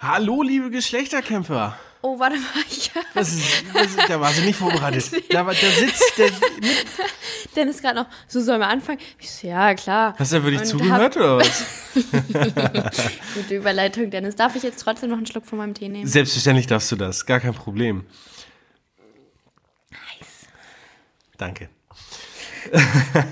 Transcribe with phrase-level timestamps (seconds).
[0.00, 1.76] Hallo, liebe Geschlechterkämpfer.
[2.02, 2.46] Oh, warte mal.
[2.70, 5.10] Ich Das ist, das ist, da war sie nicht vorbereitet.
[5.30, 6.30] Da, da sitzt der.
[6.30, 6.86] Mit,
[7.56, 9.00] Dennis gerade noch, so sollen wir anfangen?
[9.18, 10.14] Ich so, ja, klar.
[10.16, 11.64] hast du da wirklich zugehört oder was?
[13.34, 14.36] Gute Überleitung, Dennis.
[14.36, 16.06] Darf ich jetzt trotzdem noch einen Schluck von meinem Tee nehmen?
[16.06, 18.06] Selbstverständlich darfst du das, gar kein Problem.
[21.36, 21.70] Danke.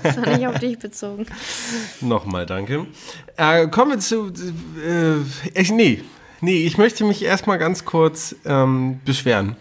[0.03, 1.27] Das war nicht auf dich bezogen.
[2.01, 2.87] Nochmal danke.
[3.37, 4.33] Äh, kommen wir zu.
[4.83, 6.03] Äh, ich, nee,
[6.41, 9.55] nee, ich möchte mich erstmal ganz kurz ähm, beschweren.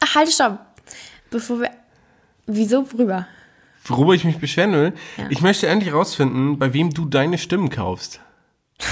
[0.00, 0.58] Ach, halt, stopp.
[1.30, 1.70] Bevor wir.
[2.46, 3.26] Wieso worüber?
[3.84, 5.26] Worüber ich mich beschweren will, Ja.
[5.30, 8.20] ich möchte endlich rausfinden, bei wem du deine Stimmen kaufst.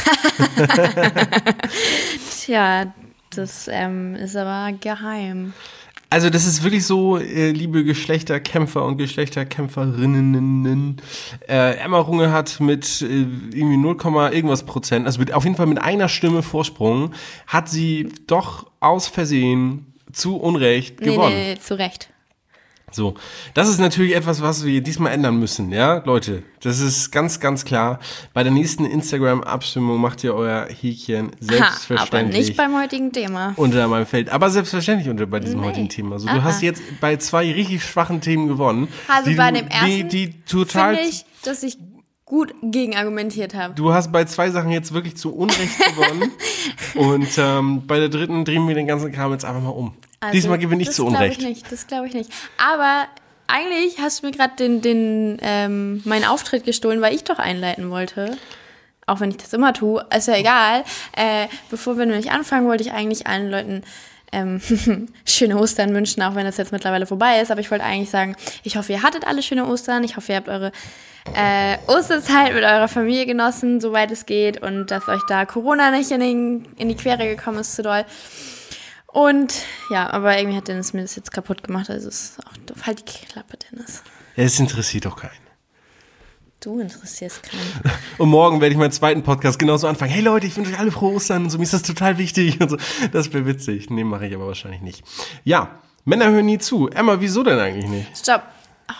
[2.30, 2.92] Tja,
[3.34, 5.52] das ähm, ist aber geheim.
[6.08, 10.98] Also das ist wirklich so, äh, liebe Geschlechterkämpfer und Geschlechterkämpferinnen.
[11.48, 13.96] Äh, Emma Runge hat mit äh, irgendwie 0,
[14.32, 17.12] irgendwas Prozent, also mit, auf jeden Fall mit einer Stimme Vorsprung,
[17.48, 21.34] hat sie doch aus Versehen zu Unrecht Nee, gewonnen.
[21.34, 22.08] nee, nee, zu Recht.
[22.92, 23.14] So,
[23.54, 26.44] das ist natürlich etwas, was wir diesmal ändern müssen, ja, Leute.
[26.60, 27.98] Das ist ganz, ganz klar.
[28.32, 33.54] Bei der nächsten Instagram-Abstimmung macht ihr euer Häkchen Ha, aber selbstverständlich nicht beim heutigen Thema.
[33.56, 34.30] unter meinem Feld.
[34.30, 35.66] Aber selbstverständlich unter bei diesem Nee.
[35.66, 36.12] heutigen Thema.
[36.14, 38.86] Also, du hast jetzt bei zwei richtig schwachen Themen gewonnen.
[39.08, 40.94] Also die bei dem ersten die, die total.
[40.94, 41.78] Ich, dass ich
[42.24, 43.74] gut gegen argumentiert habe.
[43.74, 46.30] Du hast bei zwei Sachen jetzt wirklich zu Unrecht gewonnen.
[46.94, 49.94] Und ähm, bei der dritten drehen wir den ganzen Kram jetzt einfach mal um.
[50.20, 51.40] Also, Diesmal gewinne ich zu Unrecht.
[51.40, 52.30] Ich nicht, das glaube ich nicht.
[52.58, 53.06] Aber
[53.46, 57.90] eigentlich hast du mir gerade den, den, ähm, meinen Auftritt gestohlen, weil ich doch einleiten
[57.90, 58.36] wollte.
[59.06, 60.84] Auch wenn ich das immer tue, ist ja egal.
[61.16, 63.82] Äh, bevor wir nämlich anfangen, wollte ich eigentlich allen Leuten
[64.32, 64.60] ähm,
[65.24, 67.52] schöne Ostern wünschen, auch wenn das jetzt mittlerweile vorbei ist.
[67.52, 70.02] Aber ich wollte eigentlich sagen, ich hoffe, ihr hattet alle schöne Ostern.
[70.02, 70.72] Ich hoffe, ihr habt eure
[71.34, 74.60] äh, Osterzeit mit eurer Familie genossen, soweit es geht.
[74.60, 78.04] Und dass euch da Corona nicht in, den, in die Quere gekommen ist zu doll.
[79.16, 81.88] Und ja, aber irgendwie hat Dennis mir das jetzt kaputt gemacht.
[81.88, 82.84] Also es ist auch doof.
[82.84, 84.02] Halt die Klappe, Dennis.
[84.36, 85.32] Ja, Es interessiert doch keinen.
[86.60, 87.94] Du interessierst keinen.
[88.18, 90.10] Und morgen werde ich meinen zweiten Podcast genauso anfangen.
[90.10, 92.60] Hey Leute, ich wünsche euch alle frohe Ostern und so, mir ist das total wichtig.
[92.60, 92.76] Und so.
[93.10, 93.88] Das wäre witzig.
[93.88, 95.02] Nee, mache ich aber wahrscheinlich nicht.
[95.44, 96.90] Ja, Männer hören nie zu.
[96.90, 98.18] Emma, wieso denn eigentlich nicht?
[98.18, 98.42] Stopp.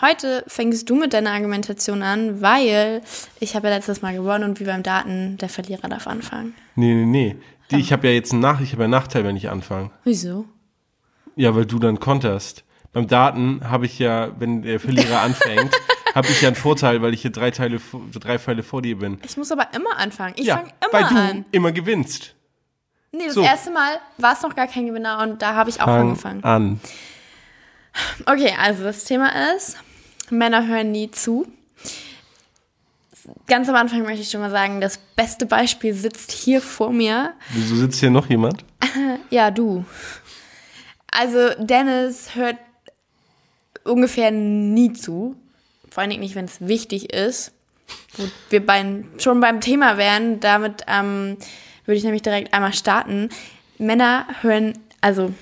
[0.01, 3.03] Heute fängst du mit deiner Argumentation an, weil
[3.39, 6.55] ich habe ja letztes Mal gewonnen und wie beim Daten, der Verlierer darf anfangen.
[6.75, 7.35] Nee, nee, nee.
[7.71, 9.91] Die, ich habe ja jetzt einen, Nach ich habe ja einen Nachteil, wenn ich anfange.
[10.03, 10.45] Wieso?
[11.35, 12.63] Ja, weil du dann konterst.
[12.93, 15.71] Beim Daten habe ich ja, wenn der Verlierer anfängt,
[16.15, 17.79] habe ich ja einen Vorteil, weil ich hier drei Teile,
[18.13, 19.19] drei Pfeile vor dir bin.
[19.25, 20.33] Ich muss aber immer anfangen.
[20.37, 21.45] Ich ja, fange weil immer du an.
[21.51, 22.33] immer gewinnst.
[23.11, 23.41] Nee, das So.
[23.43, 26.43] erste Mal war es noch gar kein Gewinner und da habe ich auch Fang angefangen.
[26.43, 26.79] an.
[28.25, 29.77] Okay, also das Thema ist,
[30.29, 31.47] Männer hören nie zu.
[33.47, 37.33] Ganz am Anfang möchte ich schon mal sagen, das beste Beispiel sitzt hier vor mir.
[37.53, 38.63] Wieso sitzt hier noch jemand?
[39.29, 39.83] Ja, du.
[41.11, 42.55] Also Dennis hört
[43.83, 45.35] ungefähr nie zu.
[45.89, 47.51] Vor allen Dingen nicht, wenn es wichtig ist.
[48.15, 51.37] Wo wir beim, schon beim Thema wären, damit ähm,
[51.85, 53.29] würde ich nämlich direkt einmal starten.
[53.77, 55.33] Männer hören, also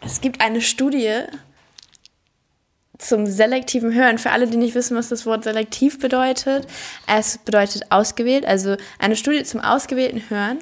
[0.00, 1.22] es gibt eine Studie
[2.98, 4.18] zum selektiven Hören.
[4.18, 6.66] Für alle, die nicht wissen, was das Wort selektiv bedeutet,
[7.06, 10.58] es bedeutet ausgewählt, also eine Studie zum ausgewählten Hören.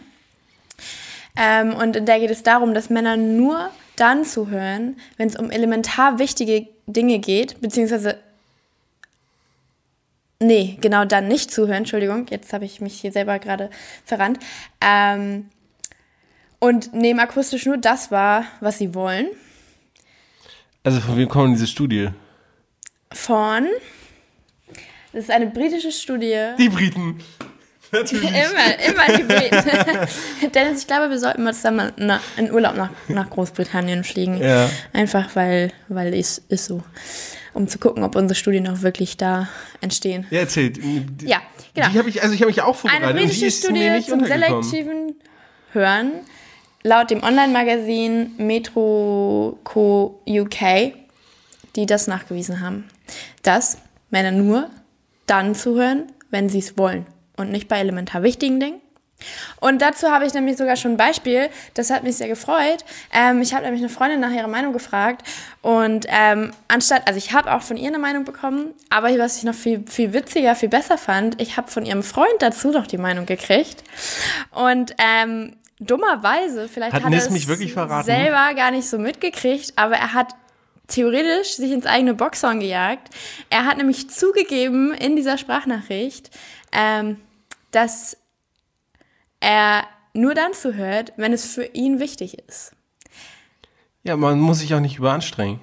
[1.36, 5.50] Ähm, und in der geht es darum, dass Männer nur dann zuhören, wenn es um
[5.50, 8.18] elementar wichtige Dinge geht, beziehungsweise
[10.40, 11.78] Nee, genau dann nicht zuhören.
[11.78, 13.70] Entschuldigung, jetzt habe ich mich hier selber gerade
[14.04, 14.38] verrannt.
[14.80, 15.48] Ähm,
[16.58, 19.28] und nehmen akustisch nur das wahr, was sie wollen.
[20.82, 22.10] Also von wem kommt diese Studie?
[23.14, 23.68] Von.
[25.12, 26.52] Das ist eine britische Studie.
[26.58, 27.20] Die Briten.
[27.92, 28.24] Natürlich.
[28.28, 30.50] Immer, immer die Briten.
[30.52, 34.42] Dennis, ich glaube, wir sollten mal zusammen na, in Urlaub nach, nach Großbritannien fliegen.
[34.42, 34.68] Ja.
[34.92, 36.82] Einfach weil, weil es ist so.
[37.52, 39.48] Um zu gucken, ob unsere Studien auch wirklich da
[39.80, 40.26] entstehen.
[40.30, 40.78] Ja, erzählt.
[40.78, 41.40] Die, Ja,
[41.72, 41.88] genau.
[41.90, 45.14] Die habe ich, also ich habe mich auch Eine vorbereitet die britische Studie zum selektiven
[45.72, 46.10] Hören
[46.84, 50.20] laut dem Online-Magazin Metro Co.
[50.26, 50.92] UK,
[51.76, 52.84] die das nachgewiesen haben,
[53.44, 53.78] dass
[54.10, 54.70] Männer nur
[55.26, 57.06] dann zuhören, wenn sie es wollen
[57.36, 58.80] und nicht bei elementar wichtigen Dingen.
[59.60, 62.84] Und dazu habe ich nämlich sogar schon ein Beispiel, das hat mich sehr gefreut.
[63.12, 65.26] Ähm, ich habe nämlich eine Freundin nach ihrer Meinung gefragt
[65.62, 69.44] und ähm, anstatt, also ich habe auch von ihr eine Meinung bekommen, aber was ich
[69.44, 72.98] noch viel, viel witziger, viel besser fand, ich habe von ihrem Freund dazu noch die
[72.98, 73.82] Meinung gekriegt.
[74.50, 78.04] Und ähm, dummerweise, vielleicht Hat hat, er es mich wirklich verraten?
[78.04, 80.34] selber gar nicht so mitgekriegt, aber er hat
[80.86, 83.10] theoretisch sich ins eigene Boxhorn gejagt.
[83.50, 86.30] Er hat nämlich zugegeben in dieser Sprachnachricht,
[86.72, 87.20] ähm,
[87.70, 88.16] dass
[89.40, 92.72] er nur dann zuhört, wenn es für ihn wichtig ist.
[94.04, 95.60] Ja, man muss sich auch nicht überanstrengen.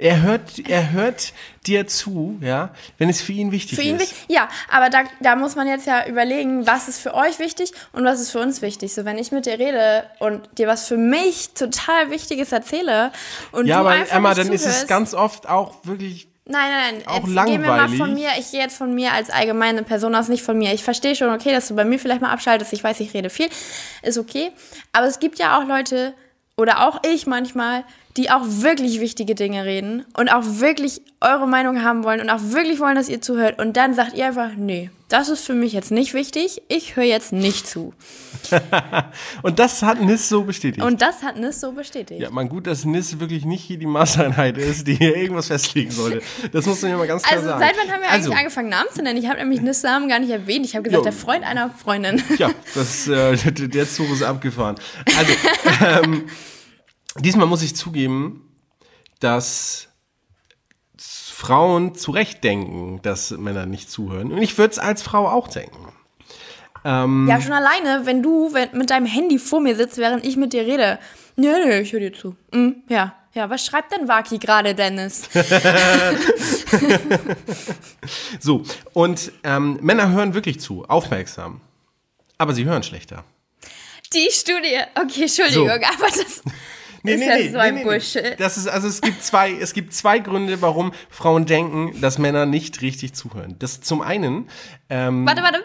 [0.00, 1.32] Er hört, er hört
[1.66, 4.12] dir zu, ja, wenn es für ihn wichtig Für ihn, ist.
[4.28, 7.72] wi- ja, aber da, da muss man jetzt ja überlegen, was ist für euch wichtig
[7.92, 8.94] und was ist für uns wichtig.
[8.94, 13.10] So, wenn ich mit dir rede und dir was für mich total Wichtiges erzähle
[13.50, 16.28] und ja, du aber einfach Emma, nicht dann ist es zuhörst- ganz oft auch wirklich.
[16.44, 17.08] Nein, nein, nein.
[17.08, 17.98] auch jetzt gehen wir mal langweilig.
[17.98, 18.28] von mir.
[18.38, 20.72] Ich gehe jetzt von mir als allgemeine Person aus, nicht von mir.
[20.72, 22.72] Ich verstehe schon, okay, dass du bei mir vielleicht mal abschaltest.
[22.72, 23.48] Ich weiß, ich rede viel.
[24.02, 24.52] Ist okay.
[24.92, 26.14] Aber es gibt ja auch Leute,
[26.56, 27.84] oder auch ich manchmal,
[28.18, 32.40] die auch wirklich wichtige Dinge reden und auch wirklich eure Meinung haben wollen und auch
[32.42, 33.60] wirklich wollen, dass ihr zuhört.
[33.60, 36.60] Und dann sagt ihr einfach, nee, das ist für mich jetzt nicht wichtig.
[36.68, 37.94] Ich höre jetzt nicht zu.
[39.42, 40.84] Und das hat Nis so bestätigt.
[40.84, 42.20] Und das hat Nis so bestätigt.
[42.20, 45.90] ja, man gut, dass Nis wirklich nicht hier die Maßeinheit ist, die hier irgendwas festlegen
[45.90, 46.20] sollte.
[46.52, 47.60] Das muss man ja mal ganz klar Also sagen.
[47.60, 49.18] seit wann haben wir also, eigentlich angefangen, Namen zu nennen?
[49.18, 50.66] Ich habe nämlich Nis Namen gar nicht erwähnt.
[50.66, 51.04] Ich habe gesagt, Jo.
[51.04, 52.22] der Freund einer Freundin.
[52.36, 54.76] Ja, das, äh, der Zug ist abgefahren.
[55.16, 55.32] Also,
[56.04, 56.26] ähm,
[57.18, 58.54] diesmal muss ich zugeben,
[59.20, 59.88] dass
[60.98, 64.32] Frauen zu Recht denken, dass Männer nicht zuhören.
[64.32, 65.92] Und ich würde es als Frau auch denken.
[66.84, 70.52] Ja, schon alleine, wenn du wenn, mit deinem Handy vor mir sitzt, während ich mit
[70.52, 70.98] dir rede.
[71.36, 72.34] Nee, nee, ich höre dir zu.
[72.52, 75.28] Mm, ja, ja, was schreibt denn Waki gerade, Dennis?
[78.40, 78.62] So,
[78.92, 81.60] und ähm, Männer hören wirklich zu, aufmerksam.
[82.38, 83.24] Aber sie hören schlechter.
[84.12, 84.78] Die Studie.
[84.94, 85.72] Okay, Entschuldigung, So.
[85.74, 86.42] aber das
[87.04, 88.38] ist ja so ein Bullshit.
[88.38, 92.46] Das ist, also es gibt zwei, es gibt zwei Gründe, warum Frauen denken, dass Männer
[92.46, 93.56] nicht richtig zuhören.
[93.58, 94.48] Das zum einen,
[94.90, 95.64] ähm, Warte, warte.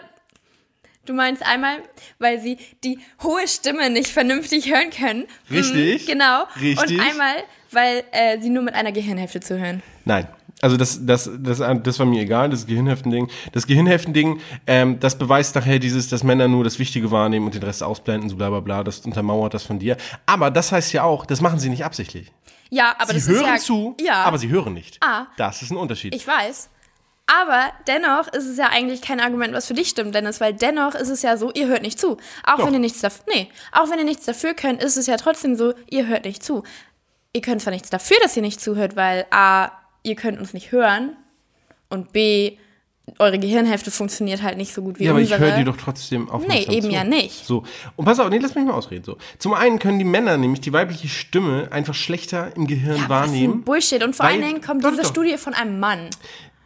[1.06, 1.78] Du meinst einmal,
[2.18, 5.26] weil sie die hohe Stimme nicht vernünftig hören können.
[5.48, 6.06] Mhm, Richtig.
[6.06, 6.44] genau.
[6.58, 6.98] Richtig.
[6.98, 7.34] Und einmal,
[7.72, 9.82] weil äh, sie nur mit einer Gehirnhälfte zuhören.
[10.06, 10.26] Nein.
[10.64, 13.30] Also das, das, das, das war mir egal, das Gehirnheftending.
[13.52, 17.62] Das Gehirnheftending, ähm, das beweist nachher dieses, dass Männer nur das Wichtige wahrnehmen und den
[17.62, 19.98] Rest ausblenden, so bla bla bla, das untermauert das von dir.
[20.24, 22.32] Aber das heißt ja auch, das machen sie nicht absichtlich.
[22.70, 24.96] Ja, aber Sie das hören ist ja, zu, ja, aber sie hören nicht.
[25.04, 25.26] Ah.
[25.36, 26.14] Das ist ein Unterschied.
[26.14, 26.70] Ich weiß.
[27.26, 30.94] Aber dennoch ist es ja eigentlich kein Argument, was für dich stimmt, Dennis, weil dennoch
[30.94, 32.16] ist es ja so, ihr hört nicht zu.
[32.42, 32.66] Auch Doch.
[32.66, 35.56] wenn ihr nichts dafür, nee, auch wenn ihr nichts dafür könnt, ist es ja trotzdem
[35.56, 36.62] so, ihr hört nicht zu.
[37.34, 39.70] Ihr könnt zwar nichts dafür, dass ihr nicht zuhört, weil A,
[40.04, 41.16] ihr könnt uns nicht hören
[41.88, 42.56] und B,
[43.18, 45.50] eure Gehirnhälfte funktioniert halt nicht so gut wie ja, aber ich unsere.
[45.50, 46.92] höre dir doch trotzdem aufmerksam Nee, eben zu.
[46.92, 47.44] ja nicht.
[47.44, 47.64] So,
[47.96, 49.04] und pass auf, nee, lass mich mal ausreden.
[49.04, 49.18] So.
[49.38, 53.58] Zum einen können die Männer nämlich die weibliche Stimme einfach schlechter im Gehirn ja, wahrnehmen.
[53.58, 54.02] ein Bullshit.
[54.02, 55.08] Und vor allen Dingen kommt diese doch.
[55.10, 56.08] Studie von einem Mann.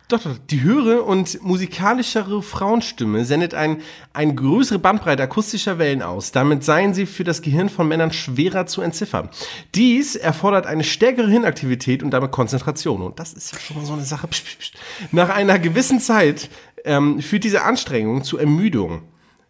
[0.08, 3.82] Doch, doch, die höhere und musikalischere Frauenstimme sendet ein,
[4.14, 6.32] eine größere Bandbreite akustischer Wellen aus.
[6.32, 9.28] Damit seien sie für das Gehirn von Männern schwerer zu entziffern.
[9.74, 13.02] Dies erfordert eine stärkere Hirnaktivität und damit Konzentration.
[13.02, 14.26] Und das ist ja schon mal so eine Sache.
[14.28, 14.74] Psst, psst, psst.
[15.12, 16.48] Nach einer gewissen Zeit
[16.86, 19.02] ähm, führt diese Anstrengung zu Ermüdung.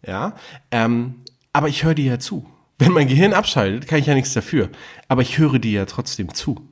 [0.05, 0.35] Ja,
[0.71, 1.21] ähm,
[1.53, 2.45] aber ich höre dir ja zu.
[2.77, 4.69] Wenn mein Gehirn abschaltet, kann ich ja nichts dafür.
[5.07, 6.67] Aber ich höre dir ja trotzdem zu.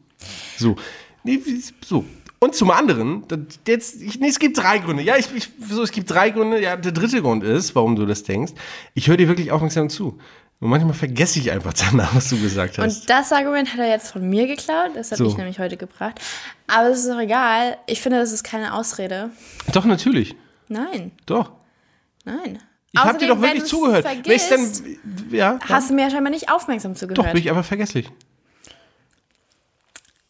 [0.58, 0.76] So.
[1.24, 1.42] Nee,
[1.86, 2.06] so.
[2.40, 3.24] Und zum anderen,
[3.68, 5.02] jetzt, ich, nee, es gibt drei Gründe.
[5.04, 6.62] Ja, ich, ich, so, es gibt drei Gründe.
[6.62, 8.54] Ja, der dritte Grund ist, warum du das denkst.
[8.94, 10.20] Ich höre dir wirklich aufmerksam zu.
[10.60, 12.84] Und manchmal vergesse ich einfach danach, was du gesagt hast.
[13.02, 14.92] Und das Argument hat er jetzt von mir geklaut.
[14.96, 15.30] Das habe So.
[15.30, 16.20] ich nämlich heute gebracht.
[16.68, 17.78] Aber es ist doch egal.
[17.88, 19.32] Ich finde, das ist keine Ausrede.
[19.74, 20.36] doch, natürlich.
[20.68, 21.52] Nein, Doch.
[22.26, 22.60] nein.
[22.92, 24.04] Ich habe dir doch wirklich zugehört.
[24.06, 24.62] Vergisst, dann,
[25.32, 27.34] ja, hast du mir ja scheinbar nicht aufmerksam doch, zugehört.
[27.34, 28.10] bin ich einfach vergesslich.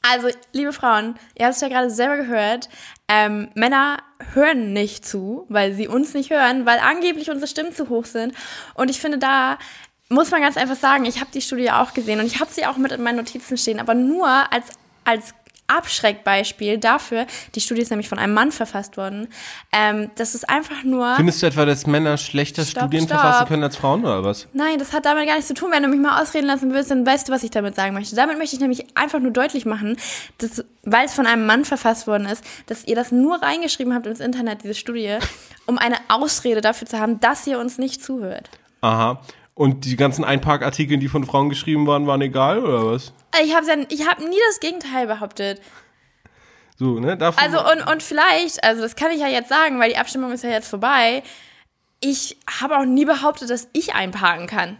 [0.10, 2.70] Also, liebe Frauen, ihr habt es ja gerade selber gehört.
[3.08, 3.98] Ähm, Männer
[4.34, 8.34] hören nicht zu, weil sie uns nicht hören, weil angeblich unsere Stimmen zu hoch sind.
[8.76, 9.58] Und ich finde, da
[10.10, 12.66] muss man ganz einfach sagen, ich habe die Studie auch gesehen und ich habe sie
[12.66, 14.68] auch mit in meinen Notizen stehen, aber nur als,
[15.04, 15.34] als
[15.67, 19.27] Abschreckbeispiel dafür, die Studie ist nämlich von einem Mann verfasst worden,
[19.71, 21.15] ähm, das ist einfach nur...
[21.15, 23.19] Findest du etwa, dass Männer schlechter Stopp, Studien stopp.
[23.19, 24.47] verfassen können als Frauen oder was?
[24.53, 25.71] Nein, das hat damit gar nichts zu tun.
[25.71, 28.15] Wenn du mich mal ausreden lassen willst, dann weißt du, was ich damit sagen möchte.
[28.15, 29.97] Damit möchte ich nämlich einfach nur deutlich machen,
[30.38, 34.07] dass, weil es von einem Mann verfasst worden ist, dass ihr das nur reingeschrieben habt
[34.07, 35.17] ins Internet, diese Studie,
[35.65, 38.50] um eine Ausrede dafür zu haben, dass ihr uns nicht zuhört.
[38.81, 39.19] Aha.
[39.58, 43.12] Und die ganzen Einparkartikel, die von Frauen geschrieben waren, waren egal oder was?
[43.44, 45.60] Ich habe hab nie das Gegenteil behauptet.
[46.78, 47.18] So, ne?
[47.18, 50.32] Davon, Also und, und vielleicht, also das kann ich ja jetzt sagen, weil die Abstimmung
[50.32, 51.24] ist ja jetzt vorbei.
[52.02, 54.78] Ich habe auch nie behauptet, dass ich einparken kann.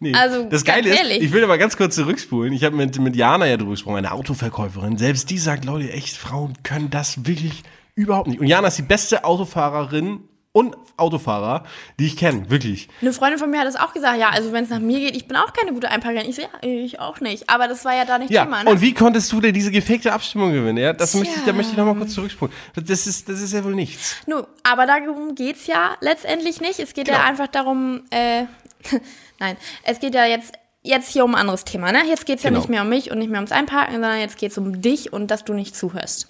[0.00, 0.12] Nee.
[0.12, 1.22] Also, das Geile ist, ehrlich.
[1.22, 2.52] ich will aber ganz kurz zurückspulen.
[2.52, 4.98] Ich habe mit, mit Jana ja drüber gesprochen, eine Autoverkäuferin.
[4.98, 7.62] Selbst die sagt, Leute, echt, Frauen können das wirklich
[7.94, 8.40] überhaupt nicht.
[8.40, 10.20] Und Jana ist die beste Autofahrerin
[10.52, 11.64] und Autofahrer,
[12.00, 12.88] die ich kenne, wirklich.
[13.00, 15.14] Eine Freundin von mir hat das auch gesagt, ja, also wenn es nach mir geht,
[15.16, 16.28] ich bin auch keine gute Einparkerin.
[16.28, 17.48] Ich so, ja, ich auch nicht.
[17.48, 18.70] Aber das war ja da nicht Ja, Thema, ne?
[18.70, 20.78] und wie konntest du denn diese gefakte Abstimmung gewinnen?
[20.78, 21.20] Ja, das Tja.
[21.20, 22.52] möchte ich, da möchte ich nochmal kurz zurückspulen.
[22.74, 24.16] Das ist, das ist ja wohl nichts.
[24.26, 26.80] Nu, aber darum geht's ja letztendlich nicht.
[26.80, 27.18] Es geht Genau.
[27.18, 28.44] ja einfach darum, äh,
[29.38, 30.52] Nein, es geht ja jetzt,
[30.82, 32.00] jetzt hier um ein anderes Thema, ne?
[32.08, 32.60] Jetzt geht es ja Genau.
[32.60, 35.12] nicht mehr um mich und nicht mehr ums Einparken, sondern jetzt geht es um dich
[35.12, 36.28] und dass du nicht zuhörst.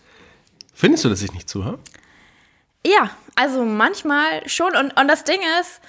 [0.75, 1.79] Findest du, dass ich nicht zuhöre?
[2.87, 4.75] Ja, also manchmal schon.
[4.77, 5.81] Und, und das Ding ist,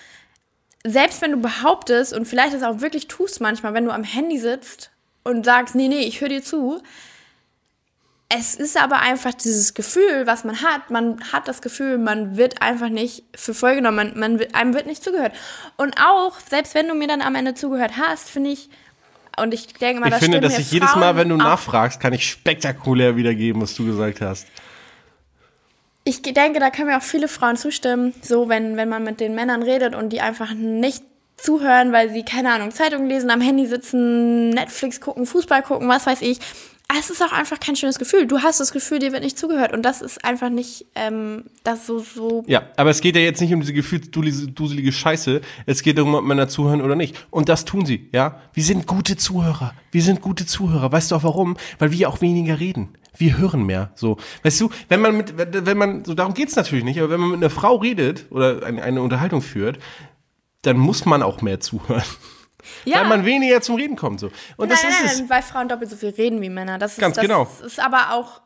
[0.84, 4.40] selbst wenn du behauptest und vielleicht das auch wirklich tust manchmal, wenn du am Handy
[4.40, 4.92] sitzt
[5.24, 6.82] und sagst, nee, nee, ich höre dir zu,
[8.34, 10.90] es ist aber einfach dieses Gefühl, was man hat.
[10.90, 14.74] Man hat das Gefühl, man wird einfach nicht für voll genommen, man, man wird, einem
[14.74, 15.34] wird nicht zugehört.
[15.76, 18.70] Und auch, selbst wenn du mir dann am Ende zugehört hast, finde ich,
[19.38, 22.14] und ich denke mal, Ich das finde, dass ich jedes Mal, wenn du nachfragst, kann
[22.14, 24.48] ich spektakulär wiedergeben, was du gesagt hast.
[26.04, 29.36] Ich denke, da können mir auch viele Frauen zustimmen, so wenn, wenn man mit den
[29.36, 31.04] Männern redet und die einfach nicht
[31.38, 36.06] zuhören, weil sie, keine Ahnung, Zeitung lesen, am Handy sitzen, Netflix gucken, Fußball gucken, was
[36.06, 36.40] weiß ich.
[37.00, 38.28] Es ist auch einfach kein schönes Gefühl.
[38.28, 41.86] Du hast das Gefühl, dir wird nicht zugehört und das ist einfach nicht ähm, das
[41.86, 42.44] so, so.
[42.48, 45.42] Ja, aber es geht ja jetzt nicht um diese gefühlsduselige Scheiße.
[45.66, 47.16] Es geht darum, ob Männer zuhören oder nicht.
[47.30, 48.42] Und das tun sie, ja.
[48.54, 49.74] Wir sind gute Zuhörer.
[49.92, 50.92] Wir sind gute Zuhörer.
[50.92, 51.58] Weißt du auch warum?
[51.80, 52.90] Weil wir auch weniger reden.
[53.18, 53.92] Wir hören mehr.
[53.96, 57.20] So, weißt du, wenn man mit, wenn man, so darum geht's natürlich nicht, aber wenn
[57.20, 59.80] man mit einer Frau redet oder eine, eine Unterhaltung führt,
[60.62, 62.04] dann muss man auch mehr zuhören.
[62.86, 64.20] Ja, Weil man weniger zum Reden kommt.
[64.20, 64.32] So.
[64.58, 65.20] Und das nein, ist nein, es.
[65.20, 66.78] nein, weil Frauen doppelt so viel reden wie Männer.
[66.78, 67.48] Das ist, Ganz das genau.
[67.66, 68.42] ist aber auch,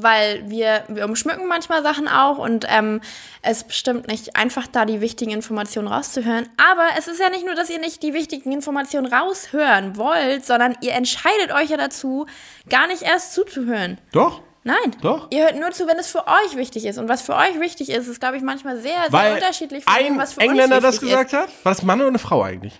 [0.00, 3.00] weil wir, wir umschmücken manchmal Sachen auch und ähm,
[3.42, 6.48] es bestimmt nicht einfach, da die wichtigen Informationen rauszuhören.
[6.56, 10.76] Aber es ist ja nicht nur, dass ihr nicht die wichtigen Informationen raushören wollt, sondern
[10.82, 12.26] ihr entscheidet euch ja dazu,
[12.70, 13.98] gar nicht erst zuzuhören.
[14.12, 14.42] Doch.
[14.64, 14.96] Nein.
[15.00, 15.28] Doch.
[15.30, 16.98] Ihr hört nur zu, wenn es für euch wichtig ist.
[16.98, 19.94] Und was für euch wichtig ist, ist, glaube ich, manchmal sehr, sehr Weil unterschiedlich von
[19.98, 21.38] dem, ein was für Engländer uns das wichtig gesagt ist.
[21.38, 21.64] hat.
[21.64, 22.78] War das Mann oder eine Frau eigentlich?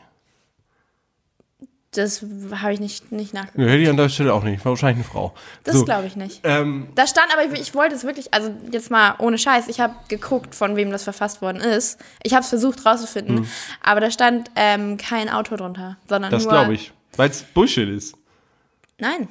[1.98, 3.58] Das habe ich nicht, nicht nachgeguckt.
[3.58, 4.64] Ja, hätte ich an der Stelle auch nicht.
[4.64, 5.34] War wahrscheinlich eine Frau.
[5.64, 5.84] Das so.
[5.84, 6.40] glaube ich nicht.
[6.44, 9.80] Ähm, Da stand aber, ich, ich wollte es wirklich, also jetzt mal ohne Scheiß, ich
[9.80, 11.98] habe geguckt, von wem das verfasst worden ist.
[12.22, 13.48] Ich habe es versucht rauszufinden,
[13.82, 16.52] aber da stand ähm, kein Autor drunter, sondern das nur.
[16.52, 16.92] glaube ich.
[17.16, 18.14] Weil es Bullshit ist.
[18.98, 19.28] Nein.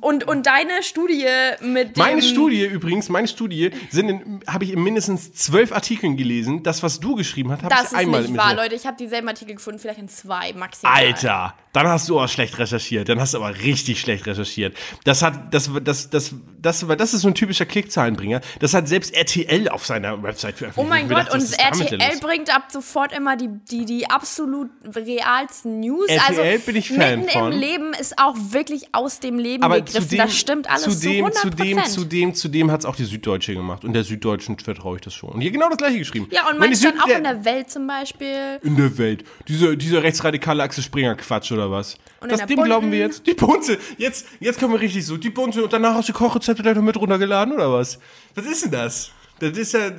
[0.00, 1.24] Und, und deine Studie
[1.60, 2.00] mit dem.
[2.00, 6.62] Meine Studie übrigens, meine Studie sind in- habe ich in mindestens zwölf Artikeln gelesen.
[6.64, 8.74] Das, was du geschrieben hast, habe Das ich ist einmal nicht mit wahr, mir- Leute.
[8.74, 10.92] Ich habe dieselben Artikel gefunden, vielleicht in zwei maximal.
[10.94, 13.08] Alter, dann hast du aber schlecht recherchiert.
[13.08, 14.76] Dann hast du aber richtig schlecht recherchiert.
[15.04, 18.40] Das hat, das, das, das, das, das ist so ein typischer Klickzahlenbringer.
[18.58, 20.88] Das hat selbst RTL auf seiner Website Oh veröffentlicht.
[20.90, 24.70] mein Ich mir Gott, und ist RTL bringt ab sofort immer die, die, die absolut
[24.94, 26.08] realsten News.
[26.08, 27.52] RTL also bin ich Fan mitten von.
[27.52, 31.48] im Leben ist auch wirklich aus dem Leben Aber zudem, das stimmt alles zudem, zu
[31.48, 31.50] 100%.
[31.50, 33.84] zudem, zudem, zudem hat es auch die Süddeutsche gemacht.
[33.84, 35.30] Und der Süddeutschen vertraue ich das schon.
[35.30, 36.28] Und hier genau das gleiche geschrieben.
[36.30, 38.58] ja, und die manchmal Süd- auch in der Welt zum Beispiel.
[38.62, 39.24] in der Welt.
[39.48, 41.96] Dieser, dieser rechtsradikale Axel Springer Quatsch oder was?
[42.20, 43.26] Und das, dem glauben bunten- wir jetzt.
[43.26, 43.78] Die Bunte.
[43.96, 45.16] Jetzt, jetzt kommen wir richtig so.
[45.16, 45.62] Die Bunte.
[45.64, 47.98] Und danach hast du Kochrezepte gleich noch mit runtergeladen oder was?
[48.34, 49.10] Was ist denn das?
[49.40, 49.92] Das ist ja,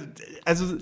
[0.45, 0.75] also,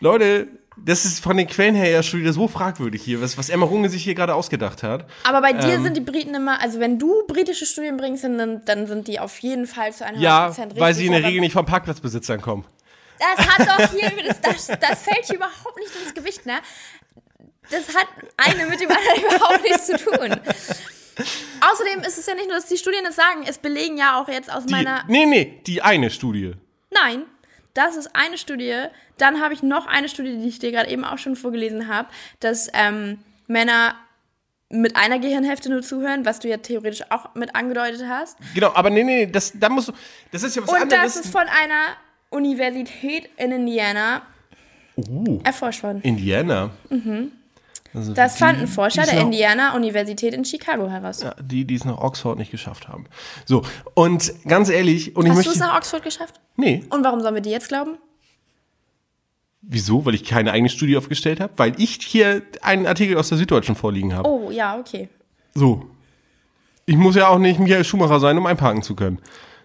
[0.00, 0.48] Leute,
[0.84, 3.66] das ist von den Quellen her ja schon wieder so fragwürdig hier, was, was Emma
[3.66, 5.06] Runge sich hier gerade ausgedacht hat.
[5.24, 5.60] Aber bei Ähm.
[5.60, 9.20] dir sind die Briten immer, also wenn du britische Studien bringst, dann, dann sind die
[9.20, 10.80] auf jeden Fall zu 100% Ja, richtig.
[10.80, 12.64] weil sie in der Regel nicht von Parkplatzbesitzern kommen.
[13.18, 16.54] Das hat doch hier, das, das, das fällt hier überhaupt nicht ins Gewicht, ne?
[17.70, 18.06] Das hat
[18.36, 20.40] eine mit dem anderen überhaupt nichts zu tun.
[21.60, 24.28] Außerdem ist es ja nicht nur, dass die Studien das sagen, es belegen ja auch
[24.28, 25.04] jetzt aus Die, meiner.
[25.08, 26.54] nee, nee, die eine Studie.
[26.90, 27.24] Nein,
[27.74, 28.74] das ist eine Studie.
[29.18, 32.08] Dann habe ich noch eine Studie, die ich dir gerade eben auch schon vorgelesen habe,
[32.40, 33.94] dass ähm, Männer
[34.70, 38.38] mit einer Gehirnhälfte nur zuhören, was du ja theoretisch auch mit angedeutet hast.
[38.54, 39.92] Genau, aber nee, nee, das, da musst du,
[40.30, 41.14] das ist ja was Und anderes.
[41.14, 41.96] das ist von einer
[42.30, 44.22] Universität in Indiana
[44.96, 46.00] uh, erforscht worden.
[46.02, 46.70] Indiana.
[47.92, 51.22] Also Das fanden Forscher der noch- Indiana Universität in Chicago heraus.
[51.22, 53.06] Ja, die, die es nach Oxford nicht geschafft haben.
[53.46, 53.62] So,
[53.94, 55.52] und ganz ehrlich, und ich Hast du möchte.
[55.52, 56.40] es nach Oxford geschafft?
[56.56, 57.98] nee, Und warum sollen wir die jetzt glauben?
[59.62, 60.04] wieso?
[60.06, 61.52] Weil ich keine eigene Studie aufgestellt habe?
[61.56, 64.28] Weil ich hier einen Artikel aus der Süddeutschen vorliegen habe.
[64.28, 65.08] Oh, ja, okay.
[65.54, 65.86] So.
[66.86, 69.18] Ich muss ja auch nicht Michael Schumacher sein, um einparken zu können.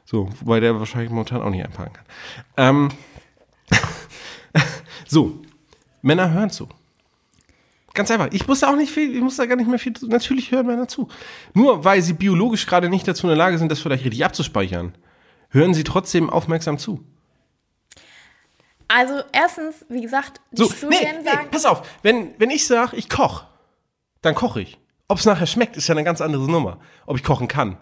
[0.03, 2.05] So, wobei der wahrscheinlich momentan auch nicht einparken kann.
[2.57, 2.91] Ähm,
[5.07, 5.41] so,
[6.01, 6.67] Männer hören zu.
[7.95, 8.27] Ganz einfach.
[8.31, 10.07] Ich muss da auch nicht viel, ich muss da gar nicht mehr viel zu.
[10.07, 11.07] Natürlich hören Männer zu.
[11.53, 14.93] Nur weil sie biologisch gerade nicht dazu in der Lage sind, das vielleicht richtig abzuspeichern,
[15.49, 17.03] hören sie trotzdem aufmerksam zu.
[18.87, 21.47] Also, erstens, wie gesagt, die So, Studien nee, nee, sagen.
[21.49, 23.47] pass auf, wenn, wenn ich sage, ich koche,
[24.21, 24.77] dann koche ich.
[25.07, 26.79] Ob es nachher schmeckt, ist ja eine ganz andere Nummer.
[27.07, 27.77] Ob ich kochen kann.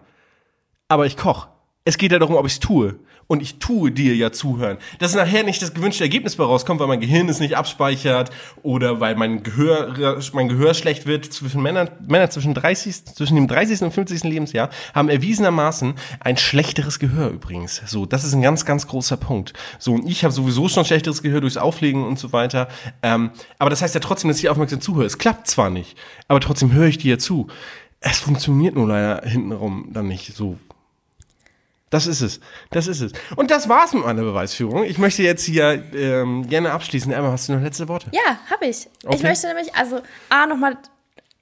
[0.88, 1.48] Aber ich koche.
[1.86, 2.98] Es geht ja darum, ob ich es tue.
[3.26, 4.78] Und ich tue dir ja zuhören.
[4.98, 8.30] Dass nachher nicht das gewünschte Ergebnis bei rauskommt, weil mein Gehirn es nicht abspeichert
[8.62, 11.30] oder weil mein Gehör, mein Gehör schlecht wird.
[11.30, 13.82] Zwischen Männern, Männer zwischen 30, zwischen dem 30.
[13.82, 14.24] und 50.
[14.24, 17.82] Lebensjahr haben erwiesenermaßen ein schlechteres Gehör übrigens.
[17.86, 19.52] So, das ist ein ganz, ganz großer Punkt.
[19.78, 22.68] So, und ich habe sowieso schon schlechteres Gehör durchs Auflegen und so weiter.
[23.02, 25.06] Ähm, aber das heißt ja trotzdem, dass ich aufmerksam zuhöre.
[25.06, 25.98] Es klappt zwar nicht,
[26.28, 27.48] aber trotzdem höre ich dir ja zu.
[28.00, 30.58] Es funktioniert nur leider hintenrum dann nicht so
[31.94, 32.40] das ist es.
[32.72, 33.12] Das ist es.
[33.36, 34.82] Und das war's mit meiner Beweisführung.
[34.82, 37.12] Ich möchte jetzt hier ähm, gerne abschließen.
[37.12, 38.08] Emma, hast du noch letzte Worte?
[38.10, 38.88] Ja, habe ich.
[39.04, 39.14] Okay.
[39.14, 40.76] Ich möchte nämlich, also, A, nochmal,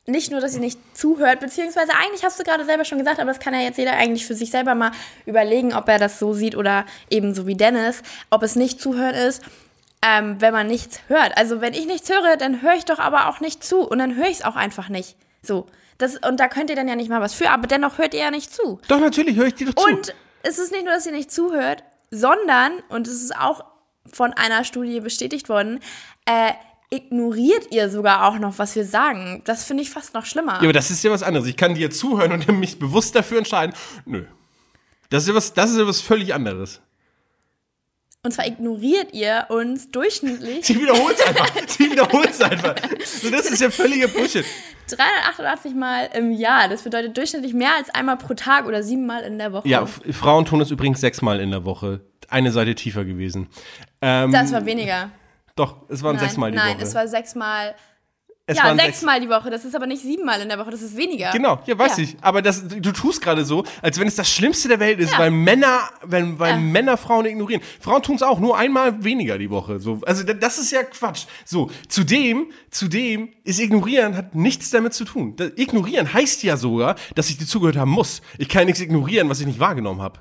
[0.04, 3.28] nicht nur, dass ihr nicht zuhört, beziehungsweise eigentlich hast du gerade selber schon gesagt, aber
[3.28, 4.90] das kann ja jetzt jeder eigentlich für sich selber mal
[5.24, 9.14] überlegen, ob er das so sieht oder eben so wie Dennis, ob es nicht zuhören
[9.14, 9.42] ist.
[10.04, 11.34] Ähm, wenn man nichts hört.
[11.38, 14.16] Also wenn ich nichts höre, dann höre ich doch aber auch nicht zu und dann
[14.16, 15.16] höre ich es auch einfach nicht.
[15.40, 15.66] So.
[15.96, 18.20] Das, und da könnt ihr dann ja nicht mal was für, aber dennoch hört ihr
[18.20, 18.80] ja nicht zu.
[18.88, 19.88] Doch, natürlich höre ich dir doch zu.
[19.88, 23.64] Und es ist nicht nur, dass ihr nicht zuhört, sondern, und es ist auch
[24.12, 25.80] von einer Studie bestätigt worden,
[26.26, 26.52] äh,
[26.90, 29.42] ignoriert ihr sogar auch noch, was wir sagen.
[29.44, 30.54] Das finde ich fast noch schlimmer.
[30.54, 31.48] ja, aber das ist ja was anderes.
[31.48, 33.74] Ich kann dir zuhören und mich bewusst dafür entscheiden.
[34.04, 34.24] Nö.
[35.08, 36.80] Das ist ja was, das ist ja was völlig anderes.
[38.24, 41.50] Und zwar ignoriert ihr uns durchschnittlich Sie wiederholt es einfach.
[41.66, 42.76] Sie wiederholt es einfach.
[43.04, 44.44] So, das ist ja völliger Bullshit.
[44.88, 46.68] 388 Mal im Jahr.
[46.68, 49.68] Das bedeutet durchschnittlich mehr als einmal pro Tag oder siebenmal in der Woche.
[49.68, 52.00] Ja, Frauen tun es übrigens sechsmal in der Woche.
[52.28, 53.48] Eine Seite tiefer gewesen.
[54.00, 55.10] Ähm, Das war weniger.
[55.56, 56.82] doch, es waren Nein, sechsmal die nein Woche.
[56.84, 57.74] es war sechsmal.
[58.44, 59.50] Es ja, waren sechs- sechsmal die Woche.
[59.50, 61.30] Das ist aber nicht siebenmal in der Woche, das ist weniger.
[61.30, 62.02] Genau, ja, weiß Ja.
[62.02, 62.16] ich.
[62.22, 65.18] Aber das, du tust gerade so, als wenn es das Schlimmste der Welt ist, Ja.
[65.20, 66.56] weil Männer, wenn, weil Ja.
[66.58, 67.62] Männer Frauen ignorieren.
[67.80, 69.78] Frauen tun es auch, nur einmal weniger die Woche.
[69.78, 71.26] So, also da- das ist ja Quatsch.
[71.44, 75.36] So, zudem, zudem ist ignorieren hat nichts damit zu tun.
[75.36, 78.22] Das, ignorieren heißt ja sogar, dass ich dir zugehört haben muss.
[78.38, 80.18] Ich kann nichts ignorieren, was ich nicht wahrgenommen habe.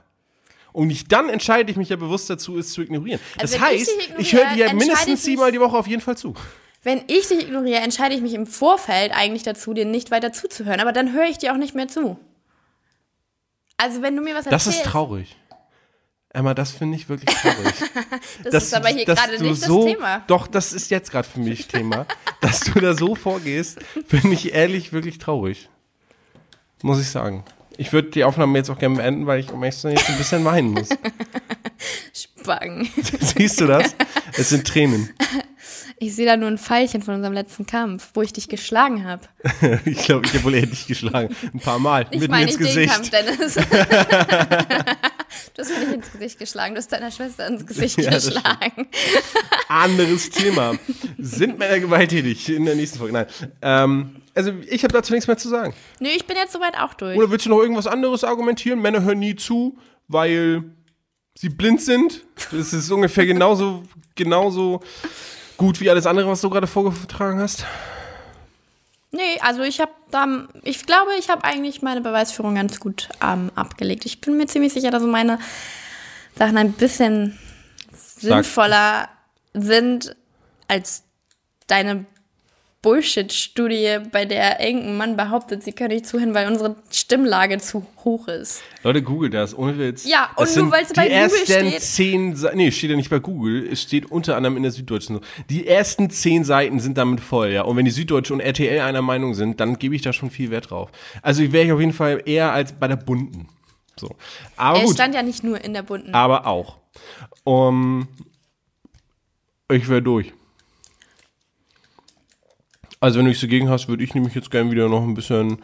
[0.73, 3.19] Und ich, dann entscheide ich mich ja bewusst dazu, es zu ignorieren.
[3.39, 6.01] Also das ich heißt, dich ich höre dir mindestens ich siebenmal die Woche auf jeden
[6.03, 6.35] Fall zu.
[6.83, 10.79] Wenn ich dich ignoriere, entscheide ich mich im Vorfeld eigentlich dazu, dir nicht weiter zuzuhören.
[10.79, 12.17] Aber dann höre ich dir auch nicht mehr zu.
[13.77, 15.35] Also wenn du mir was Das erzählst, ist traurig.
[16.33, 17.73] Emma, das finde ich wirklich traurig.
[18.43, 20.23] das ist aber hier gerade nicht so, das Thema.
[20.27, 22.05] Doch, das ist jetzt gerade für mich Thema.
[22.41, 25.69] dass du da so vorgehst, finde ich ehrlich wirklich traurig.
[26.81, 27.43] Muss ich sagen.
[27.77, 30.45] Ich würde die Aufnahme jetzt auch gerne beenden, weil ich um sein jetzt ein bisschen
[30.45, 30.89] weinen muss.
[32.13, 32.89] Spacken.
[33.19, 33.95] Siehst du das?
[34.33, 35.09] Es sind Tränen.
[36.03, 39.21] Ich sehe da nur ein Pfeilchen von unserem letzten Kampf, wo ich dich geschlagen habe.
[39.85, 41.35] Ich glaube, ich habe wohl ähnlich geschlagen.
[41.53, 42.07] Ein paar Mal.
[42.09, 42.91] Ich meine nicht den Gesicht.
[42.91, 43.53] Kampf, Dennis.
[43.55, 43.61] du
[45.59, 48.87] hast mir nicht ins Gesicht geschlagen, du hast deiner Schwester ins Gesicht Ja, geschlagen.
[49.67, 50.73] Anderes Thema.
[51.19, 52.49] Sind Männer gewalttätig?
[52.49, 53.13] In der nächsten Folge.
[53.13, 53.27] Nein.
[53.61, 55.75] Ähm, also, ich habe dazu nichts mehr zu sagen.
[55.99, 57.15] Nö, ich bin jetzt soweit auch durch.
[57.15, 58.81] Oder willst du noch irgendwas anderes argumentieren?
[58.81, 60.63] Männer hören nie zu, weil
[61.35, 62.25] sie blind sind.
[62.51, 63.83] Das ist ungefähr genauso,
[64.15, 64.81] genauso
[65.61, 67.65] gut wie alles andere, was du gerade vorgetragen hast.
[69.11, 70.25] Nee, also ich habe da,
[70.63, 74.05] ich glaube, ich habe eigentlich meine Beweisführung ganz gut ähm, abgelegt.
[74.05, 75.37] Ich bin mir ziemlich sicher, dass meine
[76.35, 77.37] Sachen ein bisschen
[77.93, 79.09] sinnvoller
[79.53, 80.15] sind
[80.67, 81.03] als
[81.67, 82.05] deine
[82.81, 88.27] Bullshit-Studie, bei der irgendein Mann behauptet, sie können nicht zuhören, weil unsere Stimmlage zu hoch
[88.27, 88.63] ist.
[88.83, 90.05] Leute, google das, ohne Witz.
[90.05, 91.81] Ja, und Das nur weil es bei die Google ersten steht.
[91.81, 95.19] zehn Seiten, nee, steht ja nicht bei Google, es steht unter anderem in der Süddeutschen.
[95.49, 97.61] Die ersten zehn Seiten sind damit voll, ja.
[97.63, 100.49] Und wenn die Süddeutsche und RTL einer Meinung sind, dann gebe ich da schon viel
[100.49, 100.89] Wert drauf.
[101.21, 103.47] Also wäre ich auf jeden Fall eher als bei der Bunten.
[103.99, 104.09] So.
[104.57, 104.95] Aber Er gut.
[104.95, 106.13] stand ja nicht nur in der bunten.
[106.15, 106.77] aber auch.
[107.43, 108.07] Um,
[109.71, 110.33] ich wäre durch.
[113.01, 115.57] Also wenn du nichts dagegen hast, würde ich nämlich jetzt gerne wieder noch ein bisschen,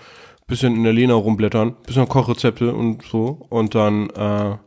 [0.47, 3.45] bisschen in der Lena rumblättern, bisschen Kochrezepte und so.
[3.50, 4.58] Und dann äh,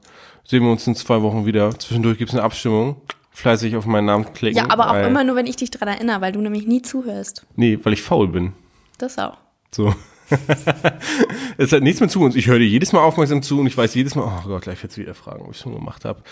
[0.44, 1.76] sehen wir uns in zwei Wochen wieder.
[1.78, 3.02] Zwischendurch gibt es eine Abstimmung.
[3.32, 4.58] Fleißig auf meinen Namen klicken.
[4.58, 7.44] ja, aber auch immer nur, wenn ich dich daran erinnere, weil du nämlich nie zuhörst.
[7.56, 8.52] Nee, weil ich faul bin.
[8.98, 9.38] Das auch.
[9.72, 9.92] So.
[11.58, 12.36] es hat nichts mehr zu uns.
[12.36, 14.82] Ich höre dir jedes Mal aufmerksam zu und ich weiß jedes Mal, oh Gott, gleich
[14.82, 16.22] jetzt wieder fragen, was ich schon gemacht habe.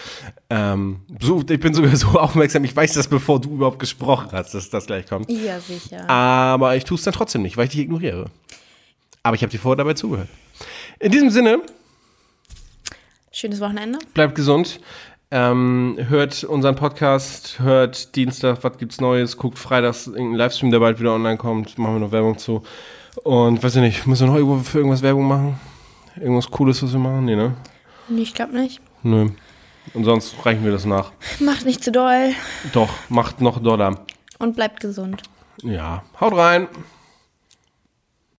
[0.50, 4.54] Ähm, so, ich bin sogar so aufmerksam, ich weiß das, bevor du überhaupt gesprochen hast,
[4.54, 5.30] dass das gleich kommt.
[5.30, 6.08] Ja, sicher.
[6.08, 8.26] Aber ich tue es dann trotzdem nicht, weil ich dich ignoriere.
[9.22, 10.28] Aber ich habe dir vorher dabei zugehört.
[11.00, 11.60] In diesem Sinne,
[13.32, 13.98] Schönes Wochenende.
[14.14, 14.80] bleibt gesund.
[15.30, 20.98] Ähm, hört unseren Podcast, hört Dienstag, was gibt's Neues, guckt freitags irgendeinen Livestream, der bald
[20.98, 22.62] wieder online kommt, machen wir noch Werbung zu.
[23.24, 25.60] Und weiß ich nicht, müssen wir noch irgendwo für irgendwas Werbung machen?
[26.16, 27.24] Irgendwas Cooles, was wir machen?
[27.24, 27.54] Nee, ne?
[28.08, 28.80] Nee, ich glaube nicht.
[29.02, 29.30] Nö.
[29.94, 31.12] Und sonst reichen wir das nach.
[31.40, 32.32] Macht nicht zu doll
[32.72, 34.04] Doch, macht noch Dollar.
[34.38, 35.22] und bleibt gesund.
[35.62, 36.68] Ja, haut rein.